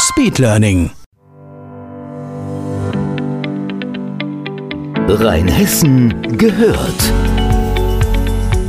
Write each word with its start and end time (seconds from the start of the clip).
Speedlearning. 0.00 0.92
Rheinhessen 5.08 6.38
gehört. 6.38 7.12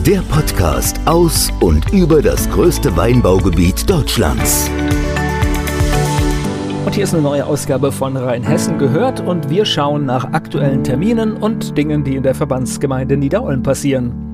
Der 0.07 0.21
Podcast 0.21 0.99
aus 1.05 1.49
und 1.59 1.93
über 1.93 2.23
das 2.23 2.49
größte 2.49 2.97
Weinbaugebiet 2.97 3.87
Deutschlands. 3.87 4.71
Und 6.85 6.95
hier 6.95 7.03
ist 7.03 7.13
eine 7.13 7.21
neue 7.21 7.45
Ausgabe 7.45 7.91
von 7.91 8.17
Rheinhessen 8.17 8.79
gehört 8.79 9.19
und 9.21 9.51
wir 9.51 9.65
schauen 9.65 10.07
nach 10.07 10.33
aktuellen 10.33 10.83
Terminen 10.83 11.33
und 11.33 11.77
Dingen, 11.77 12.03
die 12.03 12.15
in 12.15 12.23
der 12.23 12.33
Verbandsgemeinde 12.33 13.17
Niederolm 13.17 13.61
passieren. 13.61 14.28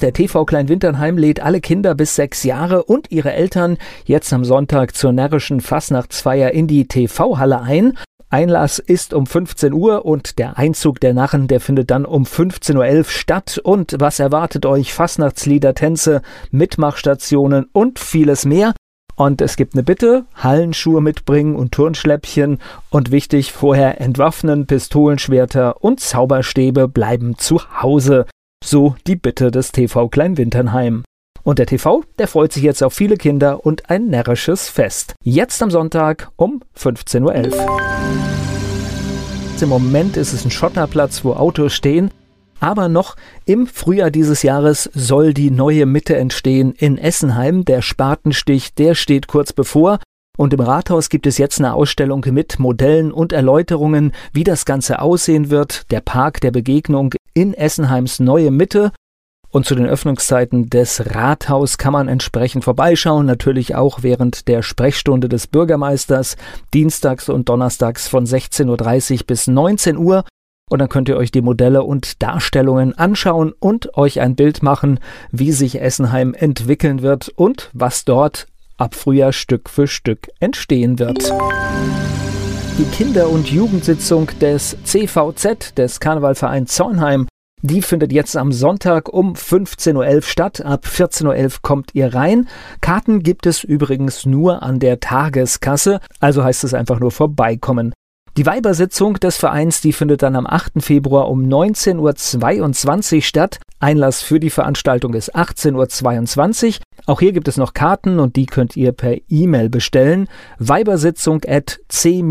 Der 0.00 0.12
TV 0.12 0.44
Kleinwinternheim 0.44 1.18
lädt 1.18 1.40
alle 1.40 1.60
Kinder 1.60 1.94
bis 1.94 2.14
sechs 2.14 2.44
Jahre 2.44 2.84
und 2.84 3.10
ihre 3.10 3.32
Eltern 3.32 3.78
jetzt 4.04 4.32
am 4.32 4.44
Sonntag 4.44 4.94
zur 4.94 5.12
närrischen 5.12 5.60
Fastnachtsfeier 5.60 6.52
in 6.52 6.66
die 6.66 6.86
TV-Halle 6.86 7.62
ein. 7.62 7.98
Einlass 8.30 8.78
ist 8.78 9.14
um 9.14 9.26
15 9.26 9.72
Uhr 9.72 10.04
und 10.04 10.38
der 10.38 10.58
Einzug 10.58 11.00
der 11.00 11.14
Narren, 11.14 11.48
der 11.48 11.60
findet 11.60 11.90
dann 11.90 12.04
um 12.04 12.24
15.11 12.24 12.98
Uhr 12.98 13.04
statt. 13.04 13.60
Und 13.64 13.96
was 13.98 14.20
erwartet 14.20 14.66
euch? 14.66 14.92
Fastnachtslieder, 14.92 15.74
Tänze, 15.74 16.22
Mitmachstationen 16.50 17.66
und 17.72 17.98
vieles 17.98 18.44
mehr. 18.44 18.74
Und 19.16 19.40
es 19.40 19.56
gibt 19.56 19.74
eine 19.74 19.82
Bitte, 19.82 20.26
Hallenschuhe 20.34 21.00
mitbringen 21.00 21.56
und 21.56 21.72
Turnschläppchen. 21.72 22.58
Und 22.90 23.10
wichtig, 23.10 23.52
vorher 23.52 24.00
entwaffnen, 24.00 24.66
Pistolenschwerter 24.66 25.82
und 25.82 25.98
Zauberstäbe 25.98 26.86
bleiben 26.86 27.36
zu 27.36 27.60
Hause. 27.82 28.26
So 28.64 28.96
die 29.06 29.16
Bitte 29.16 29.50
des 29.50 29.72
TV 29.72 30.08
Kleinwinternheim. 30.08 31.04
Und 31.42 31.58
der 31.58 31.66
TV, 31.66 32.04
der 32.18 32.28
freut 32.28 32.52
sich 32.52 32.62
jetzt 32.62 32.82
auf 32.82 32.92
viele 32.92 33.16
Kinder 33.16 33.64
und 33.64 33.88
ein 33.88 34.08
närrisches 34.08 34.68
Fest. 34.68 35.14
Jetzt 35.24 35.62
am 35.62 35.70
Sonntag 35.70 36.30
um 36.36 36.62
15.11 36.76 37.56
Uhr. 37.56 37.80
Im 39.62 39.68
Moment 39.70 40.16
ist 40.16 40.34
es 40.34 40.44
ein 40.44 40.50
Schotterplatz, 40.50 41.24
wo 41.24 41.32
Autos 41.32 41.72
stehen. 41.72 42.10
Aber 42.60 42.88
noch 42.88 43.16
im 43.44 43.66
Frühjahr 43.66 44.10
dieses 44.10 44.42
Jahres 44.42 44.90
soll 44.92 45.32
die 45.32 45.50
neue 45.50 45.86
Mitte 45.86 46.16
entstehen 46.16 46.74
in 46.76 46.98
Essenheim. 46.98 47.64
Der 47.64 47.82
Spatenstich, 47.82 48.74
der 48.74 48.94
steht 48.94 49.28
kurz 49.28 49.52
bevor. 49.52 50.00
Und 50.36 50.54
im 50.54 50.60
Rathaus 50.60 51.08
gibt 51.08 51.26
es 51.26 51.38
jetzt 51.38 51.58
eine 51.58 51.74
Ausstellung 51.74 52.24
mit 52.30 52.58
Modellen 52.58 53.10
und 53.12 53.32
Erläuterungen, 53.32 54.12
wie 54.32 54.44
das 54.44 54.64
Ganze 54.64 55.00
aussehen 55.00 55.50
wird. 55.50 55.90
Der 55.90 56.00
Park 56.00 56.40
der 56.40 56.52
Begegnung 56.52 57.14
in 57.40 57.54
Essenheims 57.54 58.18
neue 58.18 58.50
Mitte. 58.50 58.90
Und 59.50 59.64
zu 59.64 59.74
den 59.74 59.86
Öffnungszeiten 59.86 60.68
des 60.68 61.14
Rathaus 61.14 61.78
kann 61.78 61.92
man 61.94 62.08
entsprechend 62.08 62.64
vorbeischauen, 62.64 63.24
natürlich 63.24 63.76
auch 63.76 64.02
während 64.02 64.46
der 64.46 64.62
Sprechstunde 64.62 65.28
des 65.28 65.46
Bürgermeisters, 65.46 66.36
dienstags 66.74 67.28
und 67.28 67.48
donnerstags 67.48 68.08
von 68.08 68.26
16.30 68.26 69.20
Uhr 69.20 69.26
bis 69.26 69.46
19 69.46 69.96
Uhr. 69.96 70.24
Und 70.68 70.80
dann 70.80 70.90
könnt 70.90 71.08
ihr 71.08 71.16
euch 71.16 71.30
die 71.30 71.40
Modelle 71.40 71.82
und 71.84 72.22
Darstellungen 72.22 72.98
anschauen 72.98 73.54
und 73.58 73.96
euch 73.96 74.20
ein 74.20 74.36
Bild 74.36 74.62
machen, 74.62 75.00
wie 75.30 75.52
sich 75.52 75.80
Essenheim 75.80 76.34
entwickeln 76.34 77.00
wird 77.00 77.30
und 77.30 77.70
was 77.72 78.04
dort 78.04 78.48
ab 78.76 78.94
Frühjahr 78.94 79.32
Stück 79.32 79.70
für 79.70 79.86
Stück 79.86 80.28
entstehen 80.40 80.98
wird. 80.98 81.32
Die 82.78 82.84
Kinder- 82.84 83.30
und 83.30 83.50
Jugendsitzung 83.50 84.28
des 84.40 84.76
CVZ, 84.84 85.76
des 85.76 85.98
Karnevalvereins 85.98 86.74
Zornheim, 86.74 87.26
die 87.62 87.82
findet 87.82 88.12
jetzt 88.12 88.36
am 88.36 88.52
Sonntag 88.52 89.12
um 89.12 89.34
15.11 89.34 89.94
Uhr 90.16 90.22
statt. 90.22 90.60
Ab 90.64 90.84
14.11 90.86 91.44
Uhr 91.44 91.50
kommt 91.62 91.94
ihr 91.94 92.14
rein. 92.14 92.48
Karten 92.80 93.22
gibt 93.22 93.46
es 93.46 93.64
übrigens 93.64 94.26
nur 94.26 94.62
an 94.62 94.78
der 94.78 95.00
Tageskasse, 95.00 96.00
also 96.20 96.44
heißt 96.44 96.64
es 96.64 96.74
einfach 96.74 97.00
nur 97.00 97.10
vorbeikommen. 97.10 97.92
Die 98.36 98.46
Weibersitzung 98.46 99.14
des 99.14 99.36
Vereins, 99.36 99.80
die 99.80 99.92
findet 99.92 100.22
dann 100.22 100.36
am 100.36 100.46
8. 100.46 100.74
Februar 100.80 101.28
um 101.28 101.42
19.22 101.42 103.16
Uhr 103.16 103.22
statt. 103.22 103.58
Einlass 103.80 104.22
für 104.22 104.40
die 104.40 104.50
Veranstaltung 104.50 105.14
ist 105.14 105.34
18.22 105.36 106.66
Uhr. 106.66 106.74
Auch 107.06 107.20
hier 107.20 107.32
gibt 107.32 107.48
es 107.48 107.56
noch 107.56 107.74
Karten 107.74 108.18
und 108.18 108.36
die 108.36 108.46
könnt 108.46 108.76
ihr 108.76 108.92
per 108.92 109.16
E-Mail 109.28 109.70
bestellen. 109.70 110.28
Weibersitzung 110.58 111.42
at 111.46 111.80
c-v-z.de 111.88 112.22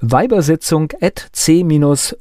Weibersitzung 0.00 0.92
at 1.00 1.28
c-v-z.de 1.32 2.20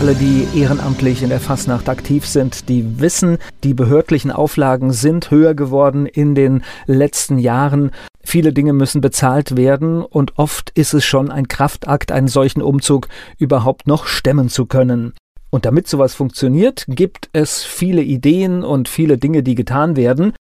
alle, 0.00 0.14
die 0.14 0.46
ehrenamtlich 0.54 1.22
in 1.22 1.30
der 1.30 1.40
Fasnacht 1.40 1.88
aktiv 1.88 2.26
sind, 2.26 2.68
die 2.68 3.00
wissen, 3.00 3.38
die 3.62 3.72
behördlichen 3.72 4.30
Auflagen 4.30 4.92
sind 4.92 5.30
höher 5.30 5.54
geworden 5.54 6.04
in 6.04 6.34
den 6.34 6.62
letzten 6.86 7.38
Jahren. 7.38 7.90
Viele 8.34 8.52
Dinge 8.52 8.72
müssen 8.72 9.00
bezahlt 9.00 9.56
werden 9.56 10.02
und 10.02 10.40
oft 10.40 10.70
ist 10.70 10.92
es 10.92 11.04
schon 11.04 11.30
ein 11.30 11.46
Kraftakt, 11.46 12.10
einen 12.10 12.26
solchen 12.26 12.62
Umzug 12.62 13.06
überhaupt 13.38 13.86
noch 13.86 14.08
stemmen 14.08 14.48
zu 14.48 14.66
können. 14.66 15.12
Und 15.50 15.66
damit 15.66 15.86
sowas 15.86 16.16
funktioniert, 16.16 16.84
gibt 16.88 17.30
es 17.32 17.62
viele 17.62 18.02
Ideen 18.02 18.64
und 18.64 18.88
viele 18.88 19.18
Dinge, 19.18 19.44
die 19.44 19.54
getan 19.54 19.94
werden. 19.94 20.32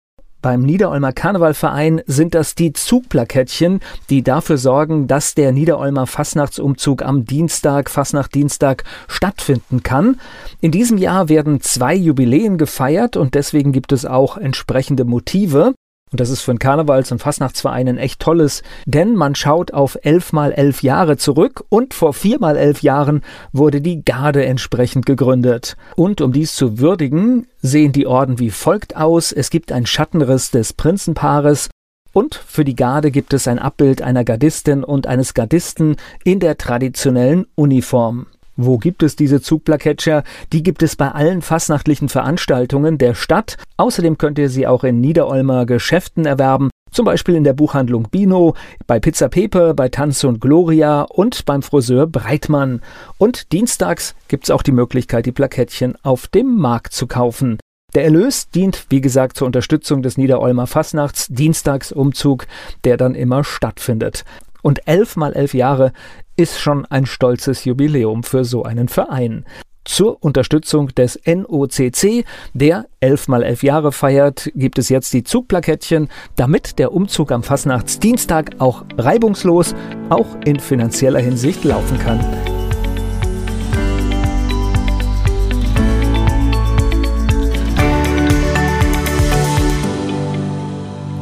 Beim 0.42 0.64
Niederolmer 0.64 1.14
Karnevalverein 1.14 2.02
sind 2.08 2.34
das 2.34 2.56
die 2.56 2.74
Zugplakettchen, 2.74 3.80
die 4.10 4.24
dafür 4.24 4.58
sorgen, 4.58 5.06
dass 5.06 5.36
der 5.36 5.52
Niederolmer 5.52 6.08
Fastnachtsumzug 6.08 7.04
am 7.04 7.26
Dienstag, 7.26 7.92
Fastnachtdienstag 7.92 8.86
stattfinden 9.08 9.84
kann. 9.84 10.20
In 10.62 10.72
diesem 10.72 10.98
Jahr 10.98 11.30
werden 11.30 11.62
zwei 11.62 11.94
Jubiläen 11.94 12.58
gefeiert 12.58 13.18
und 13.18 13.36
deswegen 13.36 13.72
gibt 13.72 13.92
es 13.92 14.04
auch 14.04 14.36
entsprechende 14.36 15.06
Motive. 15.06 15.76
Und 16.14 16.20
das 16.20 16.30
ist 16.30 16.42
für 16.42 16.52
einen 16.52 16.60
Karnevals- 16.60 17.12
und 17.12 17.24
Fastnachtsverein 17.24 17.88
ein 17.88 17.98
echt 17.98 18.20
tolles, 18.20 18.62
denn 18.86 19.16
man 19.16 19.34
schaut 19.34 19.74
auf 19.74 19.98
elf 20.04 20.32
mal 20.32 20.52
elf 20.52 20.84
Jahre 20.84 21.18
zurück 21.18 21.66
und 21.70 21.96
vor 21.96 22.14
vier 22.14 22.40
mal 22.40 22.56
elf 22.56 22.84
Jahren 22.84 23.24
wurde 23.52 23.82
die 23.82 24.06
Garde 24.06 24.46
entsprechend 24.46 25.08
gegründet. 25.08 25.76
Und 25.96 26.22
um 26.22 26.32
dies 26.32 26.54
zu 26.54 26.78
würdigen, 26.78 27.48
sehen 27.64 27.94
die 27.94 28.06
Orden 28.06 28.38
wie 28.38 28.52
folgt 28.52 28.96
aus. 28.96 29.32
Es 29.32 29.50
gibt 29.50 29.72
einen 29.72 29.88
Schattenriss 29.88 30.52
des 30.52 30.74
Prinzenpaares 30.74 31.72
und 32.12 32.36
für 32.36 32.64
die 32.64 32.76
Garde 32.76 33.10
gibt 33.10 33.34
es 33.34 33.48
ein 33.48 33.58
Abbild 33.58 34.04
einer 34.04 34.24
Gardistin 34.24 34.84
und 34.84 35.08
eines 35.08 35.34
Gardisten 35.34 35.96
in 36.24 36.40
der 36.40 36.60
traditionellen 36.60 37.48
Uniform. 37.56 38.28
Wo 38.56 38.78
gibt 38.78 39.02
es 39.02 39.16
diese 39.16 39.42
Zugplaketscher? 39.42 40.24
Die 40.52 40.62
gibt 40.62 40.84
es 40.84 40.96
bei 40.96 41.10
allen 41.10 41.42
fastnachtlichen 41.42 42.08
Veranstaltungen 42.08 42.98
der 42.98 43.16
Stadt. 43.16 43.58
Außerdem 43.78 44.18
könnt 44.18 44.38
ihr 44.38 44.50
sie 44.50 44.68
auch 44.68 44.84
in 44.84 45.02
Niederolmer 45.02 45.66
Geschäften 45.66 46.26
erwerben, 46.26 46.70
zum 46.92 47.06
Beispiel 47.06 47.34
in 47.34 47.44
der 47.44 47.54
Buchhandlung 47.54 48.08
Bino, 48.12 48.56
bei 48.86 49.00
Pizza 49.00 49.28
Pepe, 49.28 49.74
bei 49.74 49.90
Tanz 49.90 50.24
und 50.24 50.40
Gloria 50.40 51.02
und 51.02 51.46
beim 51.46 51.64
Friseur 51.64 52.06
Breitmann. 52.06 52.82
Und 53.18 53.52
dienstags 53.52 54.14
gibt's 54.28 54.52
auch 54.52 54.62
die 54.62 54.72
Möglichkeit, 54.72 55.26
die 55.26 55.32
Plakettchen 55.32 55.98
auf 56.04 56.28
dem 56.28 56.56
Markt 56.56 56.94
zu 56.94 57.08
kaufen. 57.08 57.58
Der 57.96 58.04
Erlös 58.04 58.50
dient, 58.50 58.86
wie 58.90 59.02
gesagt, 59.02 59.38
zur 59.38 59.48
Unterstützung 59.48 60.04
des 60.04 60.18
Niederolmer 60.18 60.68
Fastnachts 60.68 61.28
Dienstagsumzug, 61.30 62.46
der 62.84 62.98
dann 62.98 63.16
immer 63.16 63.44
stattfindet. 63.44 64.24
Und 64.62 64.88
elf 64.88 65.16
mal 65.16 65.34
elf 65.34 65.54
Jahre 65.54 65.92
ist 66.36 66.60
schon 66.60 66.86
ein 66.86 67.06
stolzes 67.06 67.66
Jubiläum 67.66 68.24
für 68.24 68.44
so 68.44 68.64
einen 68.64 68.88
Verein. 68.88 69.46
Zur 69.86 70.24
Unterstützung 70.24 70.88
des 70.90 71.20
NOCC, 71.26 72.24
der 72.54 72.86
elf 73.02 73.28
mal 73.28 73.44
elf 73.44 73.64
Jahre 73.64 73.92
feiert, 73.92 74.50
gibt 74.56 74.80
es 74.80 74.88
jetzt 74.88 75.12
die 75.14 75.24
Zugplakettchen, 75.24 76.08
damit 76.38 76.80
der 76.80 76.94
Umzug 76.94 77.34
am 77.34 77.44
Fastnachtsdienstag 77.44 78.52
auch 78.60 78.86
reibungslos, 78.98 79.76
auch 80.10 80.28
in 80.46 80.60
finanzieller 80.60 81.20
Hinsicht 81.20 81.66
laufen 81.66 82.00
kann. 82.00 82.20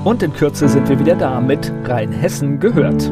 Und 0.03 0.23
in 0.23 0.33
Kürze 0.33 0.67
sind 0.67 0.87
wir 0.87 0.99
wieder 0.99 1.15
da 1.15 1.39
mit 1.41 1.71
Rheinhessen 1.85 2.59
gehört. 2.59 3.11